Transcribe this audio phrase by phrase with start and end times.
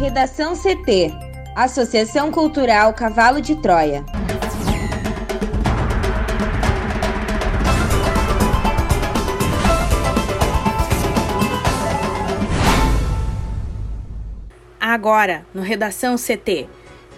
[0.00, 1.12] Redação CT
[1.54, 4.02] Associação Cultural Cavalo de Troia.
[14.80, 16.66] Agora, no Redação CT.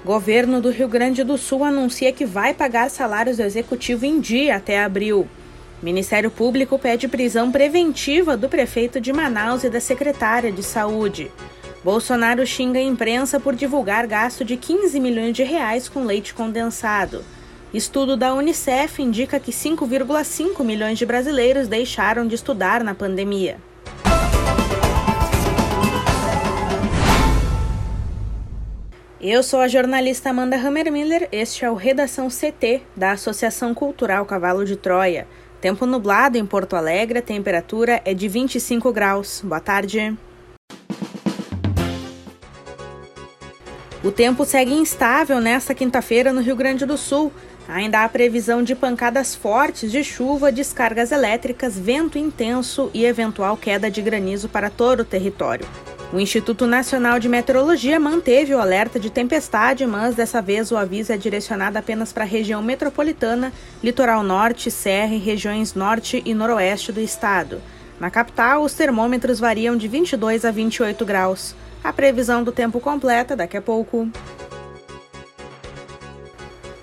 [0.05, 4.57] Governo do Rio Grande do Sul anuncia que vai pagar salários do executivo em dia
[4.57, 5.29] até abril.
[5.81, 11.31] Ministério Público pede prisão preventiva do prefeito de Manaus e da secretária de Saúde.
[11.85, 17.25] Bolsonaro xinga a imprensa por divulgar gasto de 15 milhões de reais com leite condensado.
[17.75, 23.57] Estudo da Unicef indica que 5,5 milhões de brasileiros deixaram de estudar na pandemia.
[29.21, 34.65] Eu sou a jornalista Amanda Hammermiller, este é o Redação CT da Associação Cultural Cavalo
[34.65, 35.27] de Troia.
[35.61, 39.41] Tempo nublado em Porto Alegre, a temperatura é de 25 graus.
[39.45, 40.17] Boa tarde.
[44.05, 47.33] O tempo segue instável nesta quinta-feira no Rio Grande do Sul.
[47.69, 53.89] Ainda há previsão de pancadas fortes de chuva, descargas elétricas, vento intenso e eventual queda
[53.89, 55.65] de granizo para todo o território.
[56.13, 61.13] O Instituto Nacional de Meteorologia manteve o alerta de tempestade, mas dessa vez o aviso
[61.13, 63.53] é direcionado apenas para a região metropolitana,
[63.85, 67.63] litoral norte, serra e regiões norte e noroeste do estado.
[68.01, 71.55] Na capital, os termômetros variam de 22 a 28 graus.
[71.85, 74.09] A previsão do tempo completa daqui a pouco.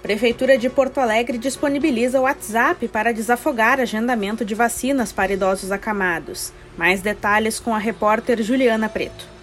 [0.01, 6.51] Prefeitura de Porto Alegre disponibiliza o WhatsApp para desafogar agendamento de vacinas para idosos acamados.
[6.77, 9.39] Mais detalhes com a repórter Juliana Preto.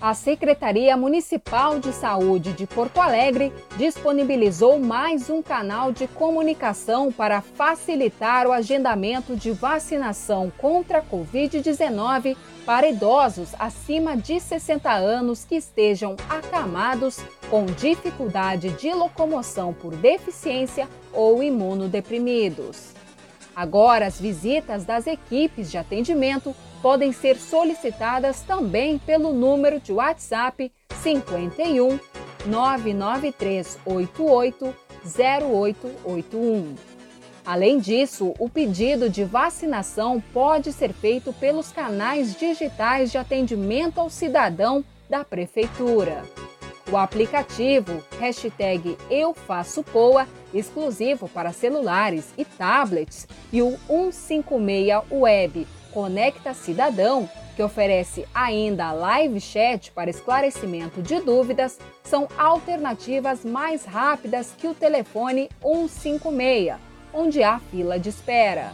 [0.00, 7.40] A Secretaria Municipal de Saúde de Porto Alegre disponibilizou mais um canal de comunicação para
[7.40, 15.56] facilitar o agendamento de vacinação contra a Covid-19 para idosos acima de 60 anos que
[15.56, 17.18] estejam acamados
[17.50, 22.92] com dificuldade de locomoção por deficiência ou imunodeprimidos.
[23.54, 30.72] Agora, as visitas das equipes de atendimento podem ser solicitadas também pelo número de WhatsApp
[31.02, 32.00] 51
[32.46, 34.74] 99388
[35.04, 36.91] 0881.
[37.44, 44.08] Além disso, o pedido de vacinação pode ser feito pelos canais digitais de atendimento ao
[44.08, 46.22] cidadão da Prefeitura.
[46.90, 55.66] O aplicativo hashtag Eu Faço Poa, exclusivo para celulares e tablets, e o 156 Web
[55.92, 64.54] Conecta Cidadão, que oferece ainda live chat para esclarecimento de dúvidas, são alternativas mais rápidas
[64.56, 68.72] que o telefone 156 onde há fila de espera.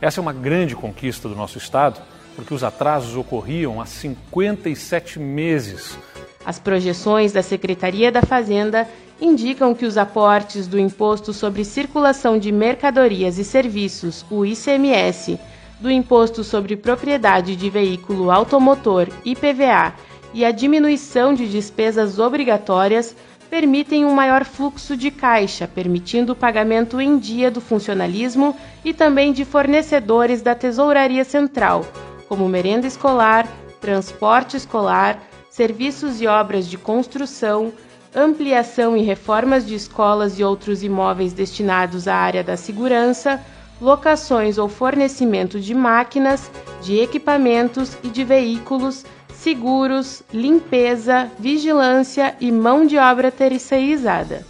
[0.01, 1.99] Essa é uma grande conquista do nosso Estado,
[2.35, 5.97] porque os atrasos ocorriam há 57 meses.
[6.45, 8.87] As projeções da Secretaria da Fazenda
[9.19, 15.37] indicam que os aportes do Imposto sobre Circulação de Mercadorias e Serviços, o ICMS,
[15.81, 19.93] do Imposto sobre Propriedade de Veículo Automotor, IPVA,
[20.33, 23.15] e a diminuição de despesas obrigatórias
[23.49, 28.55] permitem um maior fluxo de caixa, permitindo o pagamento em dia do funcionalismo
[28.85, 31.85] e também de fornecedores da Tesouraria Central,
[32.27, 33.47] como merenda escolar,
[33.81, 35.19] transporte escolar,
[35.49, 37.73] serviços e obras de construção,
[38.15, 43.43] ampliação e reformas de escolas e outros imóveis destinados à área da segurança,
[43.81, 46.51] locações ou fornecimento de máquinas,
[46.81, 49.05] de equipamentos e de veículos,
[49.39, 54.45] seguros, limpeza, vigilância e mão de obra terceirizada.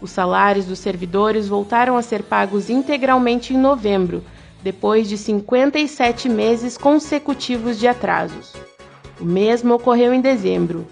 [0.00, 4.24] Os salários dos servidores voltaram a ser pagos integralmente em novembro,
[4.60, 8.52] depois de 57 meses consecutivos de atrasos.
[9.20, 10.84] O mesmo ocorreu em dezembro.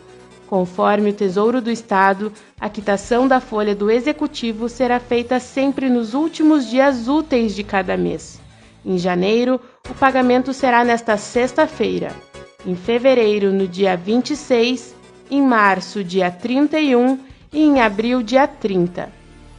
[0.46, 6.14] Conforme o Tesouro do Estado, a quitação da folha do Executivo será feita sempre nos
[6.14, 8.40] últimos dias úteis de cada mês.
[8.84, 9.60] Em janeiro,
[9.90, 12.29] o pagamento será nesta sexta-feira.
[12.66, 14.94] Em fevereiro, no dia 26,
[15.30, 17.18] em março, dia 31
[17.50, 19.10] e em abril, dia 30.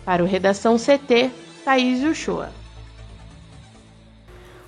[0.06, 1.31] Para o Redação CT,
[1.65, 2.50] Thaís Uchoa.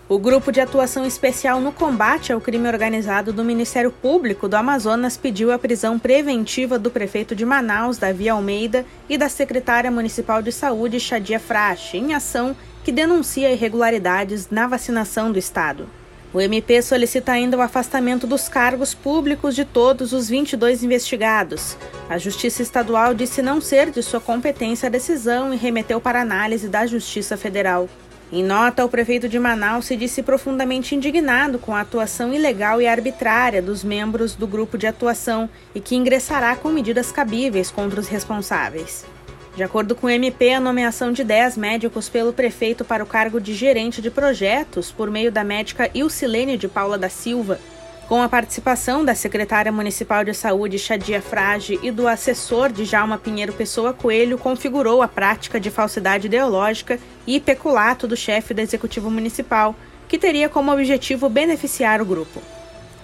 [0.09, 5.15] O Grupo de Atuação Especial no Combate ao Crime Organizado do Ministério Público do Amazonas
[5.15, 10.51] pediu a prisão preventiva do prefeito de Manaus, Davi Almeida, e da secretária municipal de
[10.51, 15.87] saúde, Shadia Frache, em ação que denuncia irregularidades na vacinação do estado.
[16.33, 21.77] O MP solicita ainda o afastamento dos cargos públicos de todos os 22 investigados.
[22.09, 26.67] A Justiça Estadual disse não ser de sua competência a decisão e remeteu para análise
[26.67, 27.87] da Justiça Federal.
[28.31, 32.87] Em nota, o prefeito de Manaus se disse profundamente indignado com a atuação ilegal e
[32.87, 38.07] arbitrária dos membros do grupo de atuação e que ingressará com medidas cabíveis contra os
[38.07, 39.05] responsáveis.
[39.55, 43.39] De acordo com o MP, a nomeação de 10 médicos pelo prefeito para o cargo
[43.39, 47.59] de gerente de projetos, por meio da médica Ilcilene de Paula da Silva,
[48.07, 53.19] com a participação da secretária municipal de saúde Shadia Frage e do assessor de Jalma
[53.19, 59.11] Pinheiro Pessoa Coelho, configurou a prática de falsidade ideológica e peculato do chefe do executivo
[59.11, 59.75] municipal,
[60.07, 62.41] que teria como objetivo beneficiar o grupo.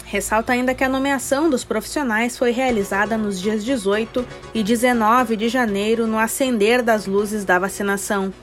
[0.09, 4.25] Ressalta ainda que a nomeação dos profissionais foi realizada nos dias 18
[4.55, 8.33] e 19 de janeiro, no acender das luzes da vacinação.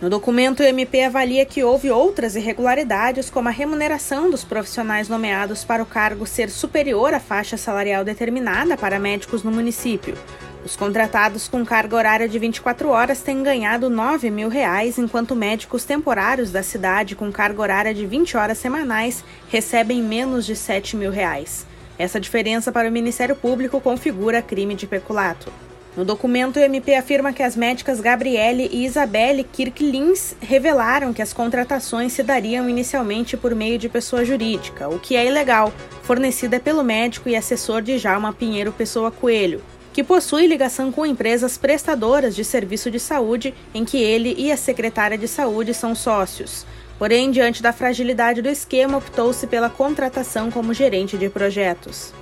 [0.00, 5.62] No documento, o MP avalia que houve outras irregularidades, como a remuneração dos profissionais nomeados
[5.62, 10.18] para o cargo ser superior à faixa salarial determinada para médicos no município.
[10.64, 15.84] Os contratados com carga horária de 24 horas têm ganhado 9 mil reais, enquanto médicos
[15.84, 21.10] temporários da cidade com carga horária de 20 horas semanais recebem menos de 7 mil
[21.10, 21.66] reais.
[21.98, 25.52] Essa diferença para o Ministério Público configura crime de peculato.
[25.96, 31.34] No documento, o MP afirma que as médicas Gabriele e Isabelle Kirklins revelaram que as
[31.34, 35.72] contratações se dariam inicialmente por meio de pessoa jurídica, o que é ilegal,
[36.02, 39.60] fornecida pelo médico e assessor de Jalma Pinheiro Pessoa Coelho,
[39.92, 44.56] que possui ligação com empresas prestadoras de serviço de saúde em que ele e a
[44.56, 46.66] secretária de saúde são sócios.
[46.98, 52.12] Porém, diante da fragilidade do esquema, optou-se pela contratação como gerente de projetos.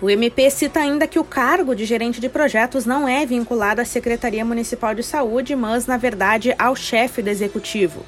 [0.00, 3.84] O MP cita ainda que o cargo de gerente de projetos não é vinculado à
[3.84, 8.02] Secretaria Municipal de Saúde, mas, na verdade, ao chefe do executivo.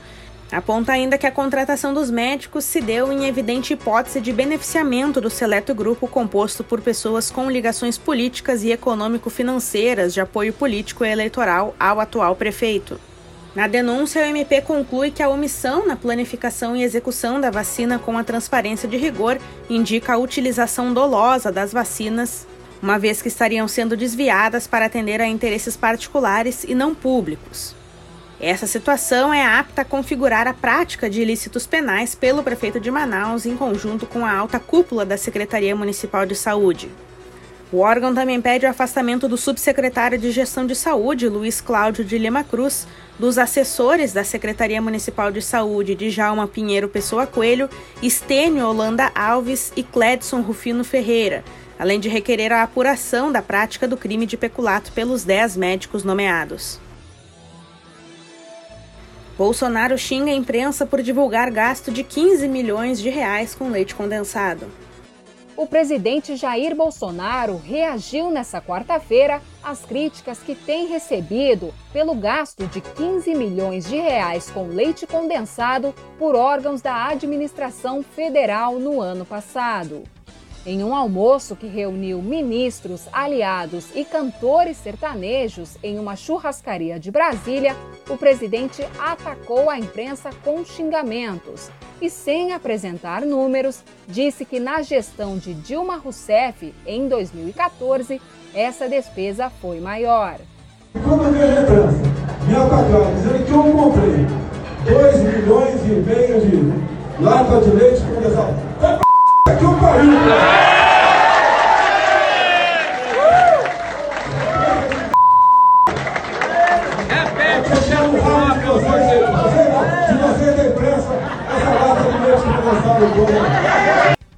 [0.52, 5.30] Aponta ainda que a contratação dos médicos se deu em evidente hipótese de beneficiamento do
[5.30, 11.74] seleto grupo composto por pessoas com ligações políticas e econômico-financeiras de apoio político e eleitoral
[11.80, 13.00] ao atual prefeito.
[13.54, 18.18] Na denúncia, o MP conclui que a omissão na planificação e execução da vacina com
[18.18, 19.38] a transparência de rigor
[19.70, 22.46] indica a utilização dolosa das vacinas,
[22.82, 27.74] uma vez que estariam sendo desviadas para atender a interesses particulares e não públicos.
[28.42, 33.46] Essa situação é apta a configurar a prática de ilícitos penais pelo prefeito de Manaus
[33.46, 36.90] em conjunto com a alta cúpula da Secretaria Municipal de Saúde.
[37.72, 42.18] O órgão também pede o afastamento do subsecretário de Gestão de Saúde, Luiz Cláudio de
[42.18, 42.84] Lima Cruz,
[43.16, 47.70] dos assessores da Secretaria Municipal de Saúde, de Jalma Pinheiro Pessoa Coelho,
[48.02, 51.44] Estênio Holanda Alves e Cledson Rufino Ferreira,
[51.78, 56.80] além de requerer a apuração da prática do crime de peculato pelos 10 médicos nomeados.
[59.42, 64.70] Bolsonaro xinga a imprensa por divulgar gasto de 15 milhões de reais com leite condensado.
[65.56, 72.80] O presidente Jair Bolsonaro reagiu nesta quarta-feira às críticas que tem recebido pelo gasto de
[72.80, 80.04] 15 milhões de reais com leite condensado por órgãos da administração federal no ano passado.
[80.64, 87.74] Em um almoço que reuniu ministros, aliados e cantores sertanejos em uma churrascaria de Brasília,
[88.08, 91.68] o presidente atacou a imprensa com xingamentos
[92.00, 98.22] e, sem apresentar números, disse que na gestão de Dilma Rousseff, em 2014,
[98.54, 100.36] essa despesa foi maior.
[100.92, 101.98] Quando a imprensa
[102.46, 104.26] me atacar, dizendo que eu comprei
[104.94, 109.11] 2 milhões e meio de lata de leite condensado
[109.62, 109.78] que o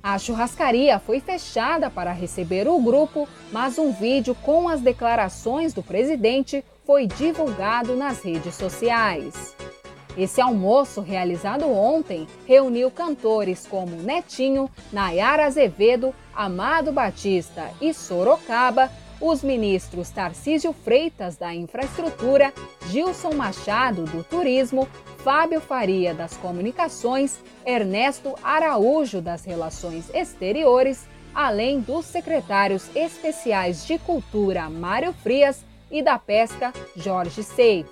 [0.02, 5.82] a churrascaria foi fechada para receber o grupo, mas um vídeo com as declarações do
[5.82, 9.53] presidente foi divulgado nas redes sociais.
[10.16, 18.90] Esse almoço, realizado ontem, reuniu cantores como Netinho, Nayara Azevedo, Amado Batista e Sorocaba,
[19.20, 22.52] os ministros Tarcísio Freitas, da Infraestrutura,
[22.90, 32.04] Gilson Machado, do Turismo, Fábio Faria, das Comunicações, Ernesto Araújo, das Relações Exteriores, além dos
[32.04, 37.88] secretários especiais de Cultura, Mário Frias, e da Pesca, Jorge Seife.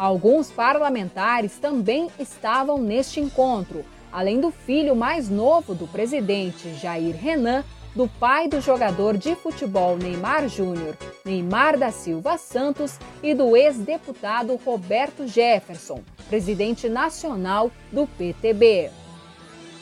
[0.00, 7.62] Alguns parlamentares também estavam neste encontro, além do filho mais novo do presidente, Jair Renan,
[7.94, 14.58] do pai do jogador de futebol Neymar Júnior, Neymar da Silva Santos, e do ex-deputado
[14.64, 18.90] Roberto Jefferson, presidente nacional do PTB.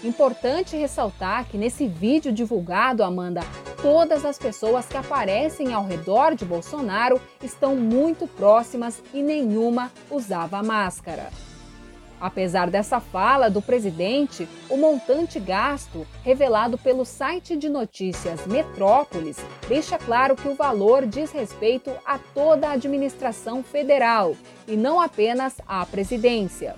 [0.02, 3.42] Importante ressaltar que nesse vídeo divulgado, Amanda,
[3.82, 10.62] todas as pessoas que aparecem ao redor de Bolsonaro estão muito próximas e nenhuma usava
[10.62, 11.30] máscara.
[12.20, 19.36] Apesar dessa fala do presidente, o montante gasto, revelado pelo site de notícias Metrópolis,
[19.68, 25.54] deixa claro que o valor diz respeito a toda a administração federal e não apenas
[25.66, 26.74] à presidência.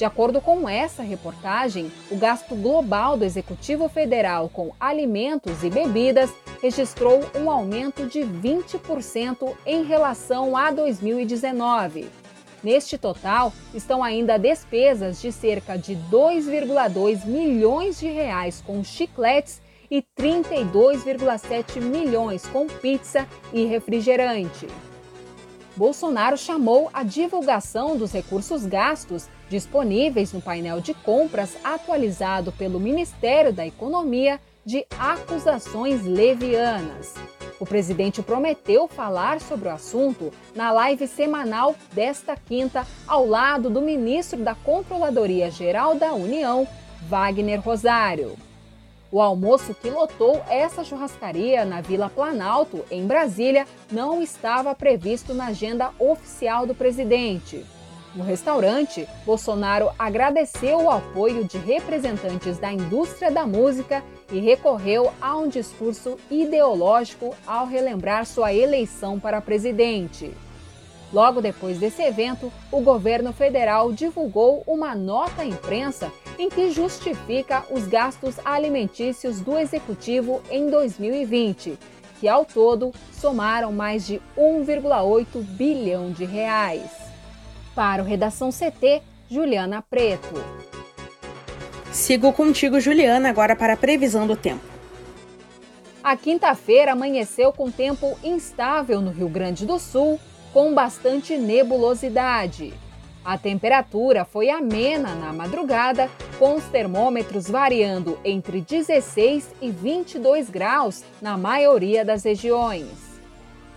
[0.00, 6.30] De acordo com essa reportagem, o gasto global do Executivo Federal com alimentos e bebidas
[6.62, 12.08] registrou um aumento de 20% em relação a 2019.
[12.64, 20.02] Neste total, estão ainda despesas de cerca de 2,2 milhões de reais com chicletes e
[20.18, 24.66] 32,7 milhões com pizza e refrigerante.
[25.76, 33.52] Bolsonaro chamou a divulgação dos recursos gastos disponíveis no painel de compras atualizado pelo Ministério
[33.52, 37.14] da Economia de acusações levianas.
[37.58, 43.82] O presidente prometeu falar sobre o assunto na live semanal desta quinta, ao lado do
[43.82, 46.66] ministro da Controladoria Geral da União,
[47.08, 48.36] Wagner Rosário.
[49.12, 55.46] O almoço que lotou essa churrascaria na Vila Planalto, em Brasília, não estava previsto na
[55.46, 57.66] agenda oficial do presidente.
[58.12, 64.02] No restaurante, Bolsonaro agradeceu o apoio de representantes da indústria da música
[64.32, 70.32] e recorreu a um discurso ideológico ao relembrar sua eleição para presidente.
[71.12, 77.64] Logo depois desse evento, o governo federal divulgou uma nota à imprensa em que justifica
[77.70, 81.78] os gastos alimentícios do executivo em 2020,
[82.18, 87.09] que ao todo somaram mais de 1,8 bilhão de reais.
[87.74, 90.34] Para o Redação CT, Juliana Preto.
[91.92, 94.64] Sigo contigo, Juliana, agora para a previsão do tempo.
[96.02, 100.18] A quinta-feira amanheceu com tempo instável no Rio Grande do Sul
[100.52, 102.72] com bastante nebulosidade.
[103.24, 106.08] A temperatura foi amena na madrugada,
[106.38, 113.09] com os termômetros variando entre 16 e 22 graus na maioria das regiões.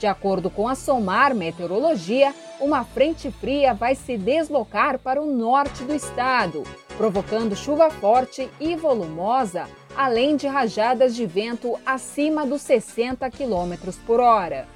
[0.04, 5.86] De acordo com a SOMAR Meteorologia, uma frente fria vai se deslocar para o norte
[5.86, 6.64] do estado,
[6.98, 14.20] provocando chuva forte e volumosa, além de rajadas de vento acima dos 60 km por
[14.20, 14.68] hora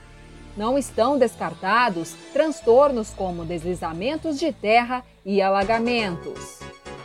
[0.56, 6.60] não estão descartados transtornos como deslizamentos de terra e alagamentos.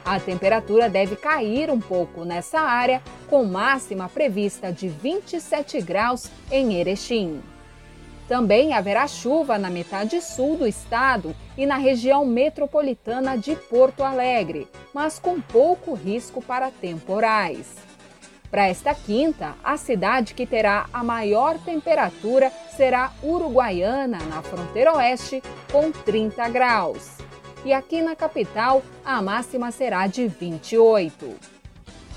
[0.04, 6.74] A temperatura deve cair um pouco nessa área, com máxima prevista de 27 graus em
[6.74, 7.42] Erechim.
[8.32, 14.66] Também haverá chuva na metade sul do estado e na região metropolitana de Porto Alegre,
[14.94, 17.74] mas com pouco risco para temporais.
[18.50, 25.42] Para esta quinta, a cidade que terá a maior temperatura será Uruguaiana, na fronteira oeste,
[25.70, 27.18] com 30 graus.
[27.66, 31.61] E aqui na capital, a máxima será de 28.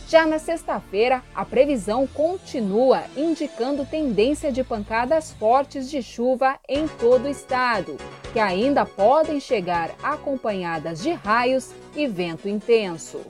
[0.07, 7.25] Já na sexta-feira, a previsão continua indicando tendência de pancadas fortes de chuva em todo
[7.25, 7.97] o estado,
[8.31, 13.21] que ainda podem chegar acompanhadas de raios e vento intenso.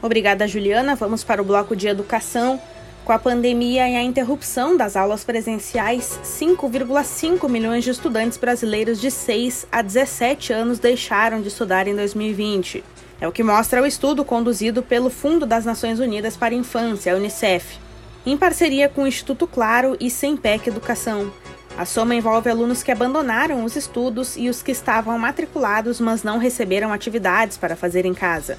[0.00, 0.96] Obrigada, Juliana.
[0.96, 2.58] Vamos para o bloco de educação.
[3.04, 9.10] Com a pandemia e a interrupção das aulas presenciais, 5,5 milhões de estudantes brasileiros de
[9.10, 12.82] 6 a 17 anos deixaram de estudar em 2020.
[13.22, 17.12] É o que mostra o estudo conduzido pelo Fundo das Nações Unidas para a Infância,
[17.12, 17.78] a Unicef,
[18.26, 21.32] em parceria com o Instituto Claro e Sempec Educação.
[21.78, 26.36] A soma envolve alunos que abandonaram os estudos e os que estavam matriculados, mas não
[26.36, 28.58] receberam atividades para fazer em casa.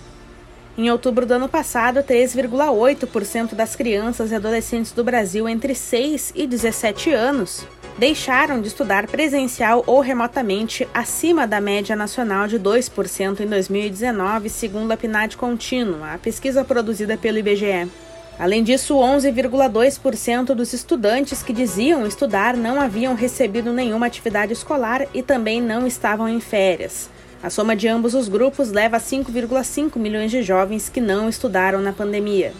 [0.77, 6.47] Em outubro do ano passado, 3,8% das crianças e adolescentes do Brasil entre 6 e
[6.47, 13.47] 17 anos deixaram de estudar presencial ou remotamente acima da média nacional de 2% em
[13.47, 17.89] 2019, segundo a PNAD contínua, a pesquisa produzida pelo IBGE.
[18.39, 25.21] Além disso, 11,2% dos estudantes que diziam estudar não haviam recebido nenhuma atividade escolar e
[25.21, 27.09] também não estavam em férias.
[27.43, 31.81] A soma de ambos os grupos leva a 5,5 milhões de jovens que não estudaram
[31.81, 32.53] na pandemia.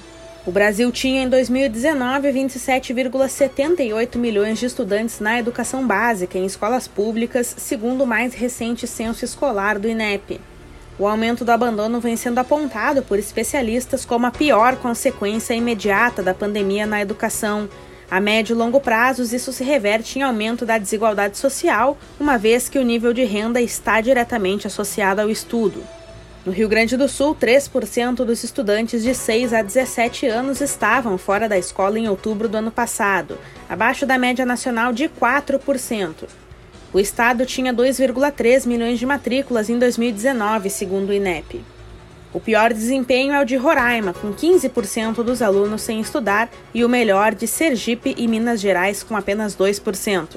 [0.45, 7.55] O Brasil tinha em 2019 27,78 milhões de estudantes na educação básica em escolas públicas,
[7.57, 10.41] segundo o mais recente censo escolar do INEP.
[11.00, 16.33] O aumento do abandono vem sendo apontado por especialistas como a pior consequência imediata da
[16.33, 17.69] pandemia na educação.
[18.12, 22.67] A médio e longo prazos, isso se reverte em aumento da desigualdade social, uma vez
[22.67, 25.81] que o nível de renda está diretamente associado ao estudo.
[26.45, 31.47] No Rio Grande do Sul, 3% dos estudantes de 6 a 17 anos estavam fora
[31.47, 33.38] da escola em outubro do ano passado,
[33.69, 36.27] abaixo da média nacional de 4%.
[36.91, 41.63] O estado tinha 2,3 milhões de matrículas em 2019, segundo o INEP.
[42.33, 46.89] O pior desempenho é o de Roraima, com 15% dos alunos sem estudar, e o
[46.89, 50.35] melhor de Sergipe e Minas Gerais, com apenas 2%.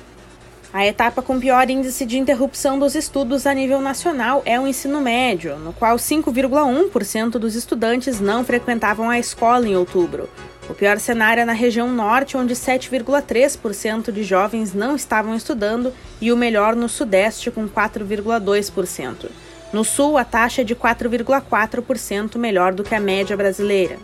[0.77, 5.01] A etapa com pior índice de interrupção dos estudos a nível nacional é o ensino
[5.01, 10.29] médio, no qual 5,1% dos estudantes não frequentavam a escola em outubro.
[10.69, 16.31] O pior cenário é na região norte, onde 7,3% de jovens não estavam estudando, e
[16.31, 19.31] o melhor no sudeste, com 4,2%.
[19.73, 23.97] No sul, a taxa é de 4,4%, melhor do que a média brasileira.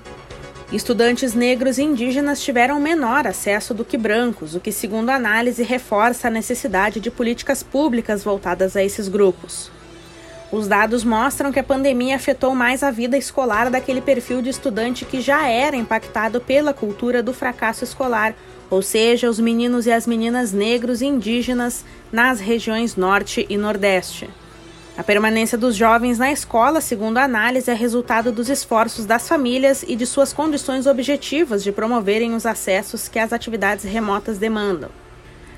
[0.72, 5.62] Estudantes negros e indígenas tiveram menor acesso do que brancos, o que, segundo a análise,
[5.62, 9.70] reforça a necessidade de políticas públicas voltadas a esses grupos.
[10.50, 15.04] Os dados mostram que a pandemia afetou mais a vida escolar daquele perfil de estudante
[15.04, 18.34] que já era impactado pela cultura do fracasso escolar,
[18.70, 24.30] ou seja, os meninos e as meninas negros e indígenas nas regiões Norte e Nordeste.
[24.94, 29.82] A permanência dos jovens na escola, segundo a análise, é resultado dos esforços das famílias
[29.88, 34.90] e de suas condições objetivas de promoverem os acessos que as atividades remotas demandam.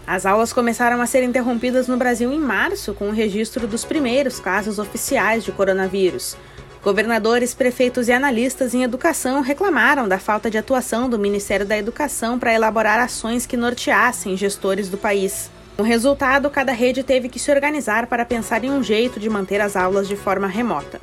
[0.07, 4.39] As aulas começaram a ser interrompidas no Brasil em março, com o registro dos primeiros
[4.39, 6.37] casos oficiais de coronavírus.
[6.85, 12.39] Governadores, prefeitos e analistas em educação reclamaram da falta de atuação do Ministério da Educação
[12.39, 15.51] para elaborar ações que norteassem gestores do país.
[15.77, 19.61] No resultado, cada rede teve que se organizar para pensar em um jeito de manter
[19.61, 21.01] as aulas de forma remota.